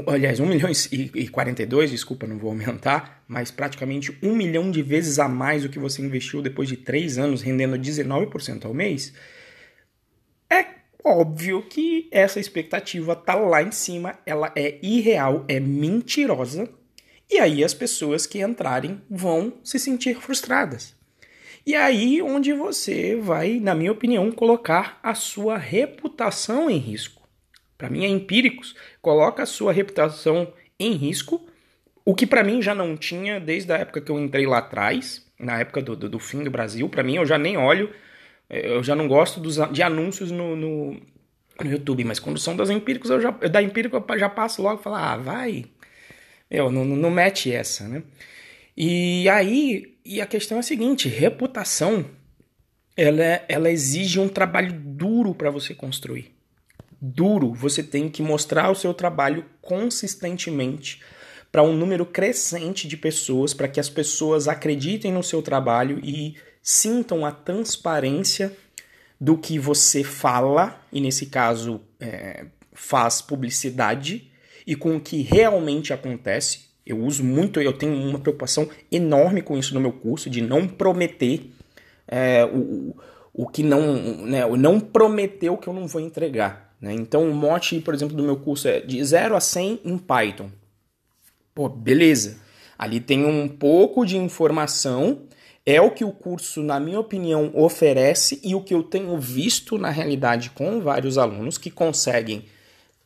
aliás, 0.07 0.39
1 0.39 0.45
milhão 0.45 0.69
e 0.91 1.27
42, 1.27 1.91
desculpa, 1.91 2.27
não 2.27 2.37
vou 2.37 2.49
aumentar, 2.49 3.23
mas 3.27 3.51
praticamente 3.51 4.17
1 4.21 4.35
milhão 4.35 4.71
de 4.71 4.81
vezes 4.81 5.19
a 5.19 5.27
mais 5.27 5.63
do 5.63 5.69
que 5.69 5.79
você 5.79 6.01
investiu 6.01 6.41
depois 6.41 6.67
de 6.67 6.77
3 6.77 7.17
anos, 7.17 7.41
rendendo 7.41 7.77
19% 7.77 8.65
ao 8.65 8.73
mês, 8.73 9.13
é 10.49 10.65
óbvio 11.03 11.61
que 11.61 12.09
essa 12.11 12.39
expectativa 12.39 13.15
tá 13.15 13.35
lá 13.35 13.61
em 13.61 13.71
cima, 13.71 14.17
ela 14.25 14.51
é 14.55 14.79
irreal, 14.81 15.45
é 15.47 15.59
mentirosa, 15.59 16.67
e 17.29 17.39
aí 17.39 17.63
as 17.63 17.73
pessoas 17.73 18.25
que 18.25 18.41
entrarem 18.41 19.01
vão 19.09 19.53
se 19.63 19.79
sentir 19.79 20.15
frustradas. 20.19 20.95
E 21.65 21.73
aí 21.73 22.21
onde 22.21 22.53
você 22.53 23.15
vai, 23.15 23.59
na 23.59 23.73
minha 23.73 23.91
opinião, 23.91 24.31
colocar 24.31 24.99
a 25.01 25.15
sua 25.15 25.57
reputação 25.57 26.69
em 26.69 26.77
risco 26.77 27.24
para 27.77 27.89
mim 27.89 28.05
é 28.05 28.07
empíricos, 28.07 28.75
coloca 29.01 29.43
a 29.43 29.45
sua 29.45 29.73
reputação 29.73 30.51
em 30.79 30.93
risco, 30.93 31.47
o 32.03 32.13
que 32.13 32.27
para 32.27 32.43
mim 32.43 32.61
já 32.61 32.75
não 32.75 32.95
tinha 32.95 33.39
desde 33.39 33.71
a 33.71 33.77
época 33.77 34.01
que 34.01 34.11
eu 34.11 34.19
entrei 34.19 34.45
lá 34.45 34.59
atrás, 34.59 35.25
na 35.39 35.59
época 35.59 35.81
do, 35.81 35.95
do, 35.95 36.09
do 36.09 36.19
fim 36.19 36.43
do 36.43 36.51
Brasil. 36.51 36.87
Para 36.87 37.03
mim, 37.03 37.15
eu 37.15 37.25
já 37.25 37.37
nem 37.37 37.57
olho 37.57 37.89
Eu 38.49 38.83
já 38.83 38.95
não 38.95 39.07
gosto 39.07 39.39
dos, 39.39 39.57
de 39.71 39.81
anúncios 39.81 40.31
no, 40.31 40.55
no, 40.55 41.01
no 41.63 41.71
YouTube, 41.71 42.03
mas 42.03 42.19
quando 42.19 42.39
são 42.39 42.55
das 42.55 42.69
empíricos, 42.69 43.09
eu 43.09 43.19
já, 43.19 43.31
da 43.31 43.61
empírica 43.61 44.03
eu 44.07 44.19
já 44.19 44.29
passo 44.29 44.61
logo 44.61 44.79
e 44.79 44.83
falo, 44.83 44.95
ah, 44.97 45.17
vai. 45.17 45.65
Eu, 46.49 46.71
não, 46.71 46.85
não 46.85 47.09
mete 47.09 47.51
essa, 47.51 47.87
né? 47.87 48.03
E 48.77 49.27
aí, 49.29 49.97
e 50.05 50.21
a 50.21 50.25
questão 50.27 50.57
é 50.57 50.59
a 50.59 50.63
seguinte: 50.63 51.09
reputação 51.09 52.05
ela, 52.95 53.23
é, 53.23 53.45
ela 53.49 53.71
exige 53.71 54.19
um 54.19 54.27
trabalho 54.27 54.73
duro 54.73 55.33
para 55.33 55.49
você 55.49 55.73
construir. 55.73 56.33
Duro, 57.13 57.53
você 57.53 57.83
tem 57.83 58.09
que 58.09 58.23
mostrar 58.23 58.71
o 58.71 58.75
seu 58.75 58.93
trabalho 58.93 59.45
consistentemente 59.61 61.01
para 61.51 61.61
um 61.61 61.75
número 61.75 62.05
crescente 62.05 62.87
de 62.87 62.97
pessoas, 62.97 63.53
para 63.53 63.67
que 63.67 63.79
as 63.79 63.89
pessoas 63.89 64.47
acreditem 64.47 65.13
no 65.13 65.23
seu 65.23 65.41
trabalho 65.41 65.99
e 66.03 66.35
sintam 66.61 67.25
a 67.25 67.31
transparência 67.31 68.51
do 69.21 69.37
que 69.37 69.59
você 69.59 70.03
fala, 70.03 70.81
e 70.91 70.99
nesse 70.99 71.27
caso 71.27 71.79
é, 71.99 72.45
faz 72.73 73.21
publicidade, 73.21 74.29
e 74.65 74.75
com 74.75 74.97
o 74.97 74.99
que 74.99 75.21
realmente 75.21 75.93
acontece. 75.93 76.65
Eu 76.85 76.99
uso 76.99 77.23
muito, 77.23 77.61
eu 77.61 77.73
tenho 77.73 77.93
uma 77.93 78.19
preocupação 78.19 78.67
enorme 78.91 79.41
com 79.41 79.57
isso 79.57 79.73
no 79.73 79.79
meu 79.79 79.91
curso, 79.91 80.29
de 80.29 80.41
não 80.41 80.67
prometer 80.67 81.51
é, 82.07 82.43
o, 82.45 82.95
o 83.33 83.47
que 83.47 83.63
não, 83.63 84.25
né, 84.25 84.45
não 84.57 84.79
prometer 84.79 85.49
o 85.49 85.57
que 85.57 85.67
eu 85.67 85.73
não 85.73 85.87
vou 85.87 86.01
entregar. 86.01 86.74
Né? 86.85 86.93
Então 86.93 87.27
o 87.27 87.33
mote, 87.33 87.79
por 87.79 87.95
exemplo, 87.95 88.15
do 88.15 88.21
meu 88.21 88.37
curso 88.37 88.67
é 88.67 88.79
de 88.79 89.03
0 89.03 89.35
a 89.35 89.39
100 89.39 89.81
em 89.83 89.97
Python. 89.97 90.51
Pô, 91.55 91.67
beleza. 91.67 92.37
Ali 92.77 92.99
tem 92.99 93.25
um 93.25 93.47
pouco 93.47 94.05
de 94.05 94.17
informação, 94.17 95.23
é 95.65 95.81
o 95.81 95.89
que 95.89 96.05
o 96.05 96.11
curso, 96.11 96.61
na 96.61 96.79
minha 96.79 96.99
opinião, 96.99 97.49
oferece 97.55 98.39
e 98.43 98.53
o 98.53 98.61
que 98.61 98.75
eu 98.75 98.83
tenho 98.83 99.17
visto 99.17 99.79
na 99.79 99.89
realidade 99.89 100.51
com 100.51 100.79
vários 100.79 101.17
alunos 101.17 101.57
que 101.57 101.71
conseguem 101.71 102.45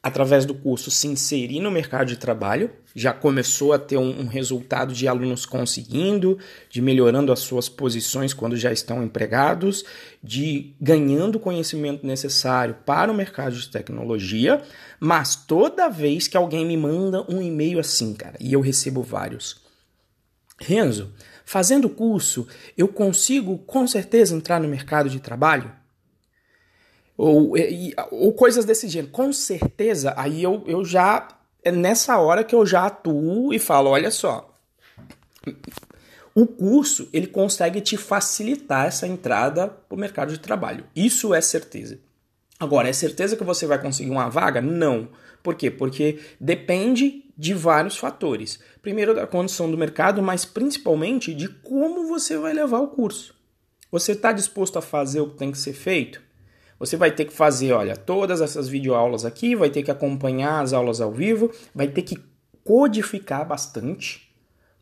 através 0.01 0.45
do 0.45 0.53
curso, 0.53 0.89
se 0.89 1.07
inserir 1.07 1.59
no 1.59 1.69
mercado 1.69 2.07
de 2.07 2.17
trabalho. 2.17 2.71
Já 2.95 3.13
começou 3.13 3.73
a 3.73 3.79
ter 3.79 3.97
um, 3.97 4.21
um, 4.21 4.27
resultado 4.27 4.93
de 4.93 5.07
alunos 5.07 5.45
conseguindo, 5.45 6.39
de 6.69 6.81
melhorando 6.81 7.31
as 7.31 7.39
suas 7.39 7.67
posições 7.69 8.33
quando 8.33 8.55
já 8.55 8.71
estão 8.71 9.03
empregados, 9.03 9.83
de 10.23 10.73
ganhando 10.79 11.35
o 11.35 11.39
conhecimento 11.39 12.05
necessário 12.05 12.77
para 12.85 13.11
o 13.11 13.15
mercado 13.15 13.55
de 13.55 13.69
tecnologia. 13.69 14.61
Mas 14.99 15.35
toda 15.35 15.89
vez 15.89 16.27
que 16.27 16.37
alguém 16.37 16.65
me 16.65 16.77
manda 16.77 17.25
um 17.29 17.41
e-mail 17.41 17.79
assim, 17.79 18.13
cara, 18.13 18.37
e 18.39 18.53
eu 18.53 18.61
recebo 18.61 19.03
vários. 19.03 19.61
Renzo, 20.61 21.13
fazendo 21.45 21.85
o 21.85 21.89
curso, 21.89 22.47
eu 22.77 22.87
consigo 22.87 23.57
com 23.59 23.85
certeza 23.87 24.35
entrar 24.35 24.59
no 24.59 24.67
mercado 24.67 25.09
de 25.09 25.19
trabalho? 25.19 25.78
Ou, 27.19 27.57
e, 27.57 27.93
ou 28.11 28.31
coisas 28.31 28.63
desse 28.63 28.87
gênero. 28.87 29.11
Com 29.11 29.33
certeza, 29.33 30.13
aí 30.15 30.41
eu, 30.41 30.63
eu 30.65 30.85
já. 30.85 31.27
É 31.61 31.69
nessa 31.69 32.17
hora 32.17 32.45
que 32.45 32.55
eu 32.55 32.65
já 32.65 32.85
atuo 32.85 33.53
e 33.53 33.59
falo: 33.59 33.89
olha 33.89 34.09
só. 34.09 34.49
O 36.33 36.47
curso 36.47 37.09
ele 37.11 37.27
consegue 37.27 37.81
te 37.81 37.97
facilitar 37.97 38.85
essa 38.85 39.05
entrada 39.05 39.67
para 39.67 39.95
o 39.95 39.99
mercado 39.99 40.31
de 40.31 40.39
trabalho. 40.39 40.85
Isso 40.95 41.33
é 41.33 41.41
certeza. 41.41 41.99
Agora, 42.57 42.87
é 42.87 42.93
certeza 42.93 43.35
que 43.35 43.43
você 43.43 43.65
vai 43.65 43.81
conseguir 43.81 44.11
uma 44.11 44.29
vaga? 44.29 44.61
Não. 44.61 45.09
Por 45.43 45.55
quê? 45.55 45.69
Porque 45.69 46.19
depende 46.39 47.25
de 47.37 47.53
vários 47.53 47.97
fatores. 47.97 48.59
Primeiro, 48.81 49.13
da 49.13 49.27
condição 49.27 49.69
do 49.69 49.77
mercado, 49.77 50.21
mas 50.21 50.45
principalmente 50.45 51.33
de 51.33 51.49
como 51.49 52.07
você 52.07 52.37
vai 52.37 52.53
levar 52.53 52.79
o 52.79 52.87
curso. 52.87 53.35
Você 53.91 54.13
está 54.13 54.31
disposto 54.31 54.77
a 54.77 54.81
fazer 54.81 55.19
o 55.19 55.31
que 55.31 55.37
tem 55.37 55.51
que 55.51 55.57
ser 55.57 55.73
feito? 55.73 56.28
Você 56.79 56.95
vai 56.95 57.11
ter 57.11 57.25
que 57.25 57.33
fazer, 57.33 57.73
olha, 57.73 57.95
todas 57.95 58.39
essas 58.39 58.69
videoaulas 58.69 59.25
aqui, 59.25 59.55
vai 59.55 59.69
ter 59.69 59.83
que 59.83 59.91
acompanhar 59.91 60.61
as 60.61 60.71
aulas 60.71 61.01
ao 61.01 61.11
vivo, 61.11 61.51
vai 61.75 61.89
ter 61.89 62.03
que 62.03 62.17
codificar 62.63 63.45
bastante, 63.45 64.31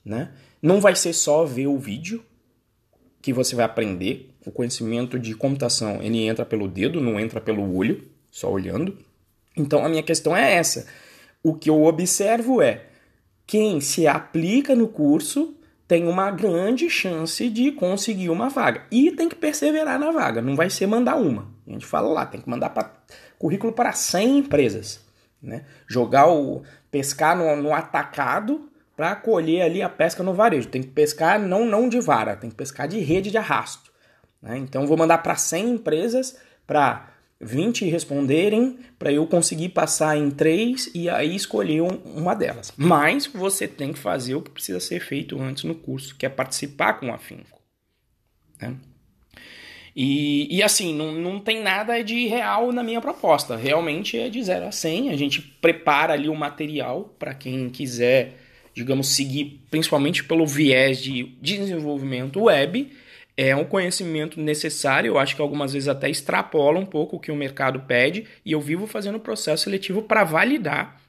né? 0.05 0.31
Não 0.61 0.79
vai 0.79 0.95
ser 0.95 1.13
só 1.13 1.43
ver 1.43 1.67
o 1.67 1.77
vídeo 1.77 2.23
que 3.21 3.33
você 3.33 3.55
vai 3.55 3.65
aprender. 3.65 4.33
O 4.45 4.51
conhecimento 4.51 5.19
de 5.19 5.33
computação, 5.33 6.01
ele 6.01 6.25
entra 6.25 6.45
pelo 6.45 6.67
dedo, 6.67 7.01
não 7.01 7.19
entra 7.19 7.41
pelo 7.41 7.75
olho, 7.75 8.07
só 8.31 8.49
olhando. 8.49 8.97
Então 9.55 9.83
a 9.83 9.89
minha 9.89 10.03
questão 10.03 10.37
é 10.37 10.53
essa. 10.53 10.87
O 11.43 11.53
que 11.53 11.69
eu 11.69 11.83
observo 11.83 12.61
é 12.61 12.85
quem 13.45 13.81
se 13.81 14.07
aplica 14.07 14.75
no 14.75 14.87
curso 14.87 15.55
tem 15.87 16.05
uma 16.07 16.29
grande 16.29 16.89
chance 16.89 17.49
de 17.49 17.71
conseguir 17.71 18.29
uma 18.29 18.49
vaga. 18.49 18.83
E 18.91 19.11
tem 19.11 19.29
que 19.29 19.35
perseverar 19.35 19.97
na 19.97 20.11
vaga, 20.11 20.41
não 20.41 20.55
vai 20.55 20.69
ser 20.69 20.85
mandar 20.85 21.15
uma. 21.15 21.47
A 21.65 21.71
gente 21.71 21.85
fala 21.85 22.09
lá, 22.09 22.25
tem 22.25 22.41
que 22.41 22.49
mandar 22.49 22.69
pra, 22.69 22.91
currículo 23.39 23.71
para 23.71 23.93
100 23.93 24.39
empresas. 24.39 24.99
Né? 25.41 25.65
Jogar 25.87 26.27
o. 26.27 26.63
pescar 26.91 27.37
no, 27.37 27.55
no 27.55 27.73
atacado 27.73 28.69
para 28.95 29.15
colher 29.15 29.61
ali 29.61 29.81
a 29.81 29.87
pesca 29.87 30.23
no 30.23 30.33
varejo. 30.33 30.67
Tem 30.67 30.81
que 30.81 30.89
pescar 30.89 31.39
não, 31.39 31.65
não 31.65 31.87
de 31.87 31.99
vara, 31.99 32.35
tem 32.35 32.49
que 32.49 32.55
pescar 32.55 32.87
de 32.87 32.99
rede 32.99 33.31
de 33.31 33.37
arrasto. 33.37 33.91
Né? 34.41 34.57
Então 34.57 34.87
vou 34.87 34.97
mandar 34.97 35.19
para 35.19 35.35
100 35.35 35.69
empresas 35.69 36.37
para 36.65 37.07
20 37.39 37.85
responderem 37.85 38.79
para 38.97 39.11
eu 39.11 39.25
conseguir 39.27 39.69
passar 39.69 40.17
em 40.17 40.31
três 40.31 40.89
e 40.93 41.09
aí 41.09 41.35
escolher 41.35 41.81
uma 41.81 42.33
delas. 42.33 42.73
Mas 42.75 43.27
você 43.27 43.67
tem 43.67 43.93
que 43.93 43.99
fazer 43.99 44.35
o 44.35 44.41
que 44.41 44.49
precisa 44.49 44.79
ser 44.79 44.99
feito 44.99 45.39
antes 45.39 45.63
no 45.63 45.75
curso, 45.75 46.15
que 46.15 46.25
é 46.25 46.29
participar 46.29 46.93
com 46.93 47.13
afinco. 47.13 47.61
Né? 48.59 48.75
E, 49.95 50.55
e 50.55 50.61
assim, 50.61 50.93
não, 50.93 51.11
não 51.11 51.39
tem 51.39 51.61
nada 51.61 52.03
de 52.03 52.27
real 52.27 52.71
na 52.71 52.83
minha 52.83 53.01
proposta. 53.01 53.55
Realmente 53.55 54.17
é 54.17 54.29
de 54.29 54.41
0 54.43 54.67
a 54.67 54.71
100. 54.71 55.09
A 55.09 55.15
gente 55.15 55.41
prepara 55.41 56.13
ali 56.13 56.29
o 56.29 56.35
material 56.35 57.15
para 57.17 57.33
quem 57.33 57.69
quiser, 57.69 58.35
digamos, 58.75 59.07
seguir 59.07 59.63
principalmente 59.71 60.23
pelo 60.23 60.45
viés 60.45 61.01
de 61.01 61.35
desenvolvimento 61.41 62.43
web 62.43 62.91
é 63.37 63.55
um 63.55 63.63
conhecimento 63.63 64.41
necessário, 64.41 65.09
eu 65.09 65.19
acho 65.19 65.35
que 65.35 65.41
algumas 65.41 65.71
vezes 65.71 65.87
até 65.87 66.09
extrapola 66.09 66.79
um 66.79 66.85
pouco 66.85 67.15
o 67.15 67.19
que 67.19 67.31
o 67.31 67.35
mercado 67.35 67.81
pede, 67.81 68.25
e 68.43 68.51
eu 68.51 68.59
vivo 68.59 68.87
fazendo 68.87 69.15
o 69.15 69.21
processo 69.21 69.65
seletivo 69.65 70.01
para 70.01 70.23
validar 70.23 70.99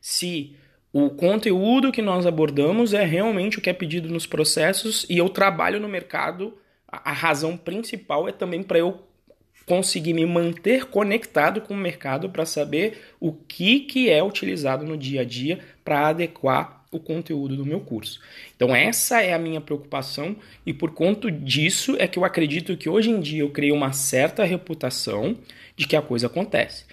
se 0.00 0.56
o 0.92 1.10
conteúdo 1.10 1.92
que 1.92 2.02
nós 2.02 2.26
abordamos 2.26 2.94
é 2.94 3.04
realmente 3.04 3.58
o 3.58 3.60
que 3.60 3.70
é 3.70 3.72
pedido 3.72 4.08
nos 4.08 4.26
processos 4.26 5.04
e 5.08 5.18
eu 5.18 5.28
trabalho 5.28 5.78
no 5.78 5.88
mercado. 5.88 6.56
A 6.86 7.12
razão 7.12 7.56
principal 7.56 8.26
é 8.26 8.32
também 8.32 8.62
para 8.62 8.78
eu 8.78 9.02
conseguir 9.66 10.14
me 10.14 10.24
manter 10.24 10.86
conectado 10.86 11.60
com 11.60 11.74
o 11.74 11.76
mercado 11.76 12.30
para 12.30 12.46
saber 12.46 13.02
o 13.20 13.32
que, 13.32 13.80
que 13.80 14.08
é 14.08 14.24
utilizado 14.24 14.86
no 14.86 14.96
dia 14.96 15.20
a 15.20 15.24
dia 15.24 15.58
para 15.84 16.08
adequar 16.08 16.77
o 16.90 16.98
conteúdo 16.98 17.56
do 17.56 17.66
meu 17.66 17.80
curso. 17.80 18.20
Então 18.56 18.74
essa 18.74 19.20
é 19.20 19.32
a 19.32 19.38
minha 19.38 19.60
preocupação 19.60 20.36
e 20.64 20.72
por 20.72 20.92
conta 20.92 21.30
disso 21.30 21.96
é 21.98 22.06
que 22.08 22.18
eu 22.18 22.24
acredito 22.24 22.76
que 22.76 22.88
hoje 22.88 23.10
em 23.10 23.20
dia 23.20 23.40
eu 23.40 23.50
criei 23.50 23.72
uma 23.72 23.92
certa 23.92 24.44
reputação 24.44 25.36
de 25.76 25.86
que 25.86 25.96
a 25.96 26.02
coisa 26.02 26.26
acontece. 26.26 26.84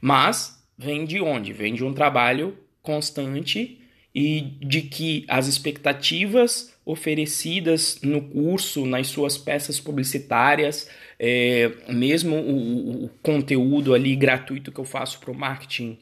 Mas 0.00 0.62
vem 0.76 1.04
de 1.04 1.20
onde? 1.20 1.52
Vem 1.52 1.74
de 1.74 1.84
um 1.84 1.92
trabalho 1.92 2.56
constante 2.82 3.78
e 4.14 4.40
de 4.60 4.82
que 4.82 5.24
as 5.28 5.46
expectativas 5.46 6.72
oferecidas 6.84 8.00
no 8.02 8.20
curso, 8.20 8.84
nas 8.84 9.06
suas 9.06 9.38
peças 9.38 9.78
publicitárias, 9.78 10.88
é, 11.18 11.70
mesmo 11.88 12.36
o, 12.36 13.04
o 13.04 13.08
conteúdo 13.22 13.94
ali 13.94 14.16
gratuito 14.16 14.72
que 14.72 14.80
eu 14.80 14.84
faço 14.84 15.20
para 15.20 15.30
o 15.30 15.34
marketing 15.34 15.98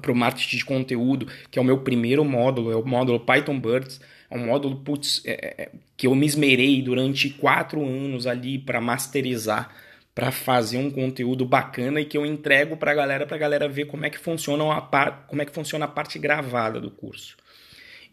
para 0.00 0.12
o 0.12 0.14
marketing 0.14 0.56
de 0.56 0.64
conteúdo, 0.64 1.26
que 1.50 1.58
é 1.58 1.62
o 1.62 1.64
meu 1.64 1.78
primeiro 1.78 2.24
módulo, 2.24 2.70
é 2.70 2.76
o 2.76 2.86
módulo 2.86 3.20
Python 3.20 3.58
Birds. 3.58 4.00
É 4.28 4.36
um 4.36 4.46
módulo 4.46 4.76
putz, 4.76 5.22
é, 5.24 5.32
é, 5.32 5.62
é 5.62 5.70
que 5.96 6.06
eu 6.06 6.14
me 6.14 6.26
esmerei 6.26 6.82
durante 6.82 7.30
quatro 7.30 7.84
anos 7.84 8.26
ali 8.26 8.58
para 8.58 8.80
masterizar, 8.80 9.74
para 10.14 10.32
fazer 10.32 10.78
um 10.78 10.90
conteúdo 10.90 11.44
bacana 11.44 12.00
e 12.00 12.04
que 12.04 12.18
eu 12.18 12.26
entrego 12.26 12.76
para 12.76 12.90
a 12.90 12.94
galera, 12.94 13.26
para 13.26 13.36
a 13.36 13.38
galera 13.38 13.68
ver 13.68 13.84
como 13.86 14.04
é 14.04 14.10
que 14.10 14.18
funciona 14.18 14.72
a 14.72 14.80
par, 14.80 15.26
como 15.28 15.42
é 15.42 15.44
que 15.44 15.52
funciona 15.52 15.84
a 15.84 15.88
parte 15.88 16.18
gravada 16.18 16.80
do 16.80 16.90
curso. 16.90 17.36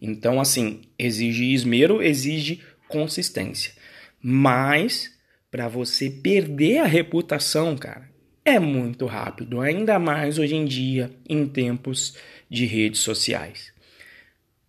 Então, 0.01 0.39
assim, 0.39 0.81
exige 0.99 1.53
esmero, 1.53 2.03
exige 2.03 2.61
consistência. 2.87 3.73
Mas 4.21 5.17
para 5.49 5.67
você 5.67 6.09
perder 6.09 6.79
a 6.79 6.85
reputação, 6.85 7.77
cara, 7.77 8.09
é 8.45 8.59
muito 8.59 9.05
rápido, 9.05 9.61
ainda 9.61 9.97
mais 9.97 10.37
hoje 10.37 10.55
em 10.55 10.65
dia, 10.65 11.11
em 11.27 11.47
tempos 11.47 12.17
de 12.49 12.65
redes 12.65 12.99
sociais. 12.99 13.73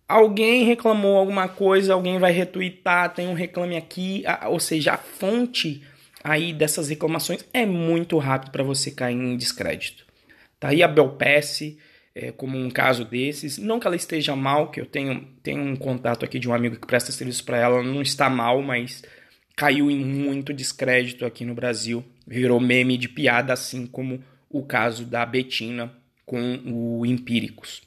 Alguém 0.07 0.63
reclamou 0.65 1.17
alguma 1.17 1.47
coisa, 1.47 1.93
alguém 1.93 2.19
vai 2.19 2.31
retweetar, 2.31 3.13
tem 3.13 3.27
um 3.27 3.33
reclame 3.33 3.75
aqui, 3.75 4.23
ou 4.47 4.59
seja, 4.59 4.93
a 4.93 4.97
fonte 4.97 5.81
aí 6.23 6.53
dessas 6.53 6.89
reclamações 6.89 7.45
é 7.53 7.65
muito 7.65 8.17
rápido 8.17 8.51
para 8.51 8.63
você 8.63 8.91
cair 8.91 9.15
em 9.15 9.35
descrédito. 9.35 10.05
Tá 10.59 10.69
aí 10.69 10.81
a 10.81 10.87
Belpass, 10.87 11.75
é, 12.13 12.31
como 12.31 12.57
um 12.57 12.69
caso 12.69 13.03
desses, 13.03 13.57
não 13.57 13.79
que 13.79 13.87
ela 13.87 13.95
esteja 13.95 14.35
mal, 14.35 14.71
que 14.71 14.79
eu 14.79 14.85
tenho, 14.85 15.27
tenho 15.43 15.61
um 15.61 15.75
contato 15.75 16.23
aqui 16.23 16.39
de 16.39 16.47
um 16.47 16.53
amigo 16.53 16.77
que 16.77 16.87
presta 16.87 17.11
serviço 17.11 17.43
para 17.43 17.57
ela, 17.57 17.83
não 17.83 18.01
está 18.01 18.29
mal, 18.29 18.61
mas 18.61 19.03
caiu 19.55 19.89
em 19.89 20.03
muito 20.03 20.53
descrédito 20.53 21.25
aqui 21.25 21.45
no 21.45 21.53
Brasil, 21.53 22.03
virou 22.27 22.59
meme 22.59 22.97
de 22.97 23.07
piada, 23.07 23.53
assim 23.53 23.87
como 23.87 24.21
o 24.49 24.63
caso 24.63 25.05
da 25.05 25.25
Betina 25.25 25.91
com 26.25 26.59
o 26.65 27.05
Empíricos. 27.05 27.83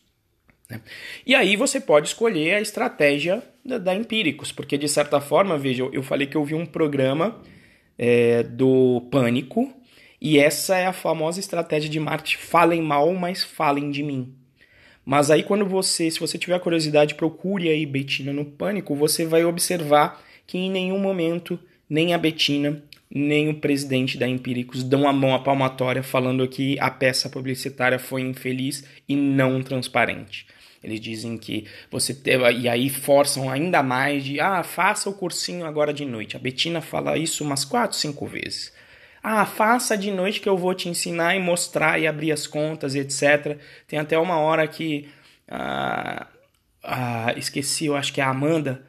Né? 0.70 0.80
E 1.26 1.34
aí 1.34 1.56
você 1.56 1.80
pode 1.80 2.08
escolher 2.08 2.54
a 2.54 2.60
estratégia 2.60 3.42
da, 3.64 3.94
Empíricos, 3.94 4.52
porque 4.52 4.78
de 4.78 4.88
certa 4.88 5.20
forma, 5.20 5.58
veja, 5.58 5.88
eu, 5.92 6.02
falei 6.02 6.26
que 6.26 6.36
eu 6.36 6.44
vi 6.44 6.54
um 6.54 6.66
programa 6.66 7.40
é, 7.98 8.42
do 8.42 9.06
Pânico, 9.10 9.72
e 10.20 10.38
essa 10.38 10.76
é 10.76 10.86
a 10.86 10.92
famosa 10.92 11.38
estratégia 11.38 11.88
de 11.88 12.00
marketing: 12.00 12.38
falem 12.38 12.82
mal, 12.82 13.12
mas 13.14 13.44
falem 13.44 13.90
de 13.90 14.02
mim. 14.02 14.34
Mas 15.04 15.30
aí 15.30 15.42
quando 15.42 15.64
você, 15.64 16.10
se 16.10 16.20
você 16.20 16.36
tiver 16.36 16.58
curiosidade, 16.60 17.14
procure 17.14 17.68
aí 17.68 17.86
Betina 17.86 18.32
no 18.32 18.44
Pânico, 18.44 18.94
você 18.94 19.24
vai 19.24 19.44
observar 19.44 20.22
que 20.48 20.58
em 20.58 20.68
nenhum 20.68 20.98
momento 20.98 21.60
nem 21.88 22.12
a 22.12 22.18
Betina 22.18 22.82
nem 23.10 23.48
o 23.48 23.54
presidente 23.54 24.18
da 24.18 24.28
Empíricos 24.28 24.82
dão 24.82 25.08
a 25.08 25.12
mão 25.12 25.34
à 25.34 25.38
palmatória 25.38 26.02
falando 26.02 26.46
que 26.46 26.78
a 26.78 26.90
peça 26.90 27.28
publicitária 27.28 27.98
foi 27.98 28.22
infeliz 28.22 28.84
e 29.08 29.16
não 29.16 29.62
transparente. 29.62 30.46
Eles 30.82 31.00
dizem 31.00 31.36
que 31.36 31.64
você 31.90 32.14
teve, 32.14 32.50
e 32.52 32.68
aí 32.68 32.88
forçam 32.88 33.50
ainda 33.50 33.82
mais 33.82 34.24
de 34.24 34.38
ah, 34.38 34.62
faça 34.62 35.08
o 35.10 35.14
cursinho 35.14 35.64
agora 35.64 35.92
de 35.92 36.04
noite. 36.04 36.36
A 36.36 36.38
Betina 36.38 36.80
fala 36.80 37.16
isso 37.16 37.42
umas 37.42 37.64
quatro, 37.64 37.96
cinco 37.96 38.26
vezes. 38.26 38.72
Ah, 39.22 39.44
faça 39.44 39.96
de 39.96 40.10
noite 40.12 40.40
que 40.40 40.48
eu 40.48 40.56
vou 40.56 40.74
te 40.74 40.88
ensinar 40.88 41.34
e 41.34 41.40
mostrar 41.40 41.98
e 41.98 42.06
abrir 42.06 42.30
as 42.30 42.46
contas 42.46 42.94
e 42.94 43.00
etc. 43.00 43.58
Tem 43.88 43.98
até 43.98 44.18
uma 44.18 44.38
hora 44.38 44.68
que. 44.68 45.08
Ah, 45.48 46.26
ah, 46.84 47.34
esqueci, 47.36 47.86
eu 47.86 47.96
acho 47.96 48.12
que 48.12 48.20
é 48.20 48.24
a 48.24 48.30
Amanda. 48.30 48.86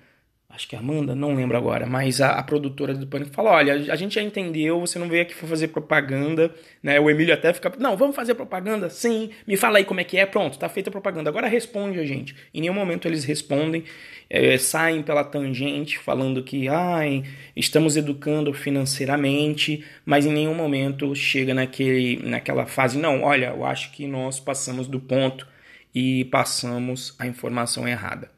Acho 0.60 0.68
que 0.68 0.76
a 0.76 0.80
Amanda, 0.80 1.16
não 1.16 1.34
lembro 1.34 1.56
agora, 1.56 1.86
mas 1.86 2.20
a, 2.20 2.32
a 2.32 2.44
produtora 2.44 2.94
do 2.94 3.08
Pânico 3.08 3.32
fala: 3.32 3.52
olha, 3.52 3.94
a 3.94 3.96
gente 3.96 4.16
já 4.16 4.22
entendeu, 4.22 4.78
você 4.82 5.00
não 5.00 5.08
veio 5.08 5.22
aqui 5.22 5.34
fazer 5.34 5.70
propaganda, 5.70 6.54
né? 6.84 7.00
O 7.00 7.10
Emílio 7.10 7.34
até 7.34 7.54
fica, 7.54 7.72
não, 7.80 7.96
vamos 7.96 8.14
fazer 8.14 8.36
propaganda? 8.36 8.90
Sim, 8.90 9.30
me 9.48 9.56
fala 9.56 9.78
aí 9.78 9.86
como 9.86 10.02
é 10.02 10.04
que 10.04 10.18
é, 10.18 10.26
pronto, 10.26 10.60
tá 10.60 10.68
feita 10.68 10.90
a 10.90 10.92
propaganda. 10.92 11.30
Agora 11.30 11.48
responde 11.48 11.98
a 11.98 12.06
gente. 12.06 12.36
Em 12.54 12.60
nenhum 12.60 12.74
momento 12.74 13.08
eles 13.08 13.24
respondem 13.24 13.86
é, 14.30 14.58
saem 14.58 15.02
pela 15.02 15.24
tangente 15.24 15.98
falando 15.98 16.44
que 16.44 16.68
ai, 16.68 17.24
estamos 17.56 17.96
educando 17.96 18.54
financeiramente, 18.54 19.86
mas 20.06 20.26
em 20.26 20.34
nenhum 20.34 20.54
momento 20.54 21.16
chega 21.16 21.54
naquele, 21.54 22.22
naquela 22.22 22.66
fase, 22.66 22.98
não, 22.98 23.24
olha, 23.24 23.54
eu 23.56 23.64
acho 23.64 23.94
que 23.94 24.06
nós 24.06 24.42
passamos 24.42 24.88
do 24.88 25.00
ponto 25.00 25.48
e 25.96 26.26
passamos 26.26 27.16
a 27.18 27.26
informação 27.26 27.88
errada. 27.88 28.30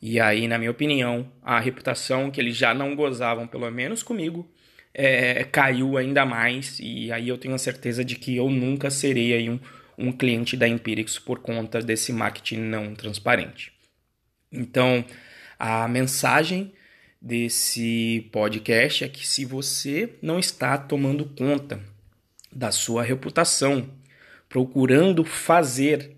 E 0.00 0.20
aí, 0.20 0.46
na 0.46 0.58
minha 0.58 0.70
opinião, 0.70 1.30
a 1.42 1.58
reputação 1.58 2.30
que 2.30 2.40
eles 2.40 2.56
já 2.56 2.74
não 2.74 2.94
gozavam, 2.94 3.46
pelo 3.46 3.70
menos 3.70 4.02
comigo, 4.02 4.48
é, 4.92 5.44
caiu 5.44 5.96
ainda 5.96 6.24
mais. 6.24 6.78
E 6.80 7.10
aí 7.12 7.28
eu 7.28 7.38
tenho 7.38 7.54
a 7.54 7.58
certeza 7.58 8.04
de 8.04 8.16
que 8.16 8.36
eu 8.36 8.50
nunca 8.50 8.90
serei 8.90 9.48
um, 9.48 9.58
um 9.98 10.12
cliente 10.12 10.56
da 10.56 10.68
Empíricos 10.68 11.18
por 11.18 11.40
conta 11.40 11.80
desse 11.80 12.12
marketing 12.12 12.60
não 12.60 12.94
transparente. 12.94 13.72
Então, 14.52 15.04
a 15.58 15.88
mensagem 15.88 16.72
desse 17.20 18.28
podcast 18.32 19.04
é 19.04 19.08
que 19.08 19.26
se 19.26 19.44
você 19.44 20.14
não 20.22 20.38
está 20.38 20.76
tomando 20.78 21.24
conta 21.24 21.80
da 22.52 22.70
sua 22.70 23.02
reputação, 23.02 23.90
procurando 24.48 25.24
fazer 25.24 26.16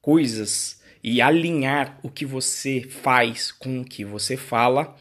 coisas 0.00 0.77
e 1.10 1.22
alinhar 1.22 1.98
o 2.02 2.10
que 2.10 2.26
você 2.26 2.82
faz 2.82 3.50
com 3.50 3.80
o 3.80 3.84
que 3.84 4.04
você 4.04 4.36
fala, 4.36 4.94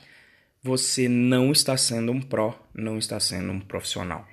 você 0.64 1.10
não 1.10 1.52
está 1.52 1.76
sendo 1.76 2.14
um 2.14 2.22
pró, 2.22 2.58
não 2.74 2.98
está 2.98 3.20
sendo 3.20 3.52
um 3.52 3.60
profissional. 3.60 4.26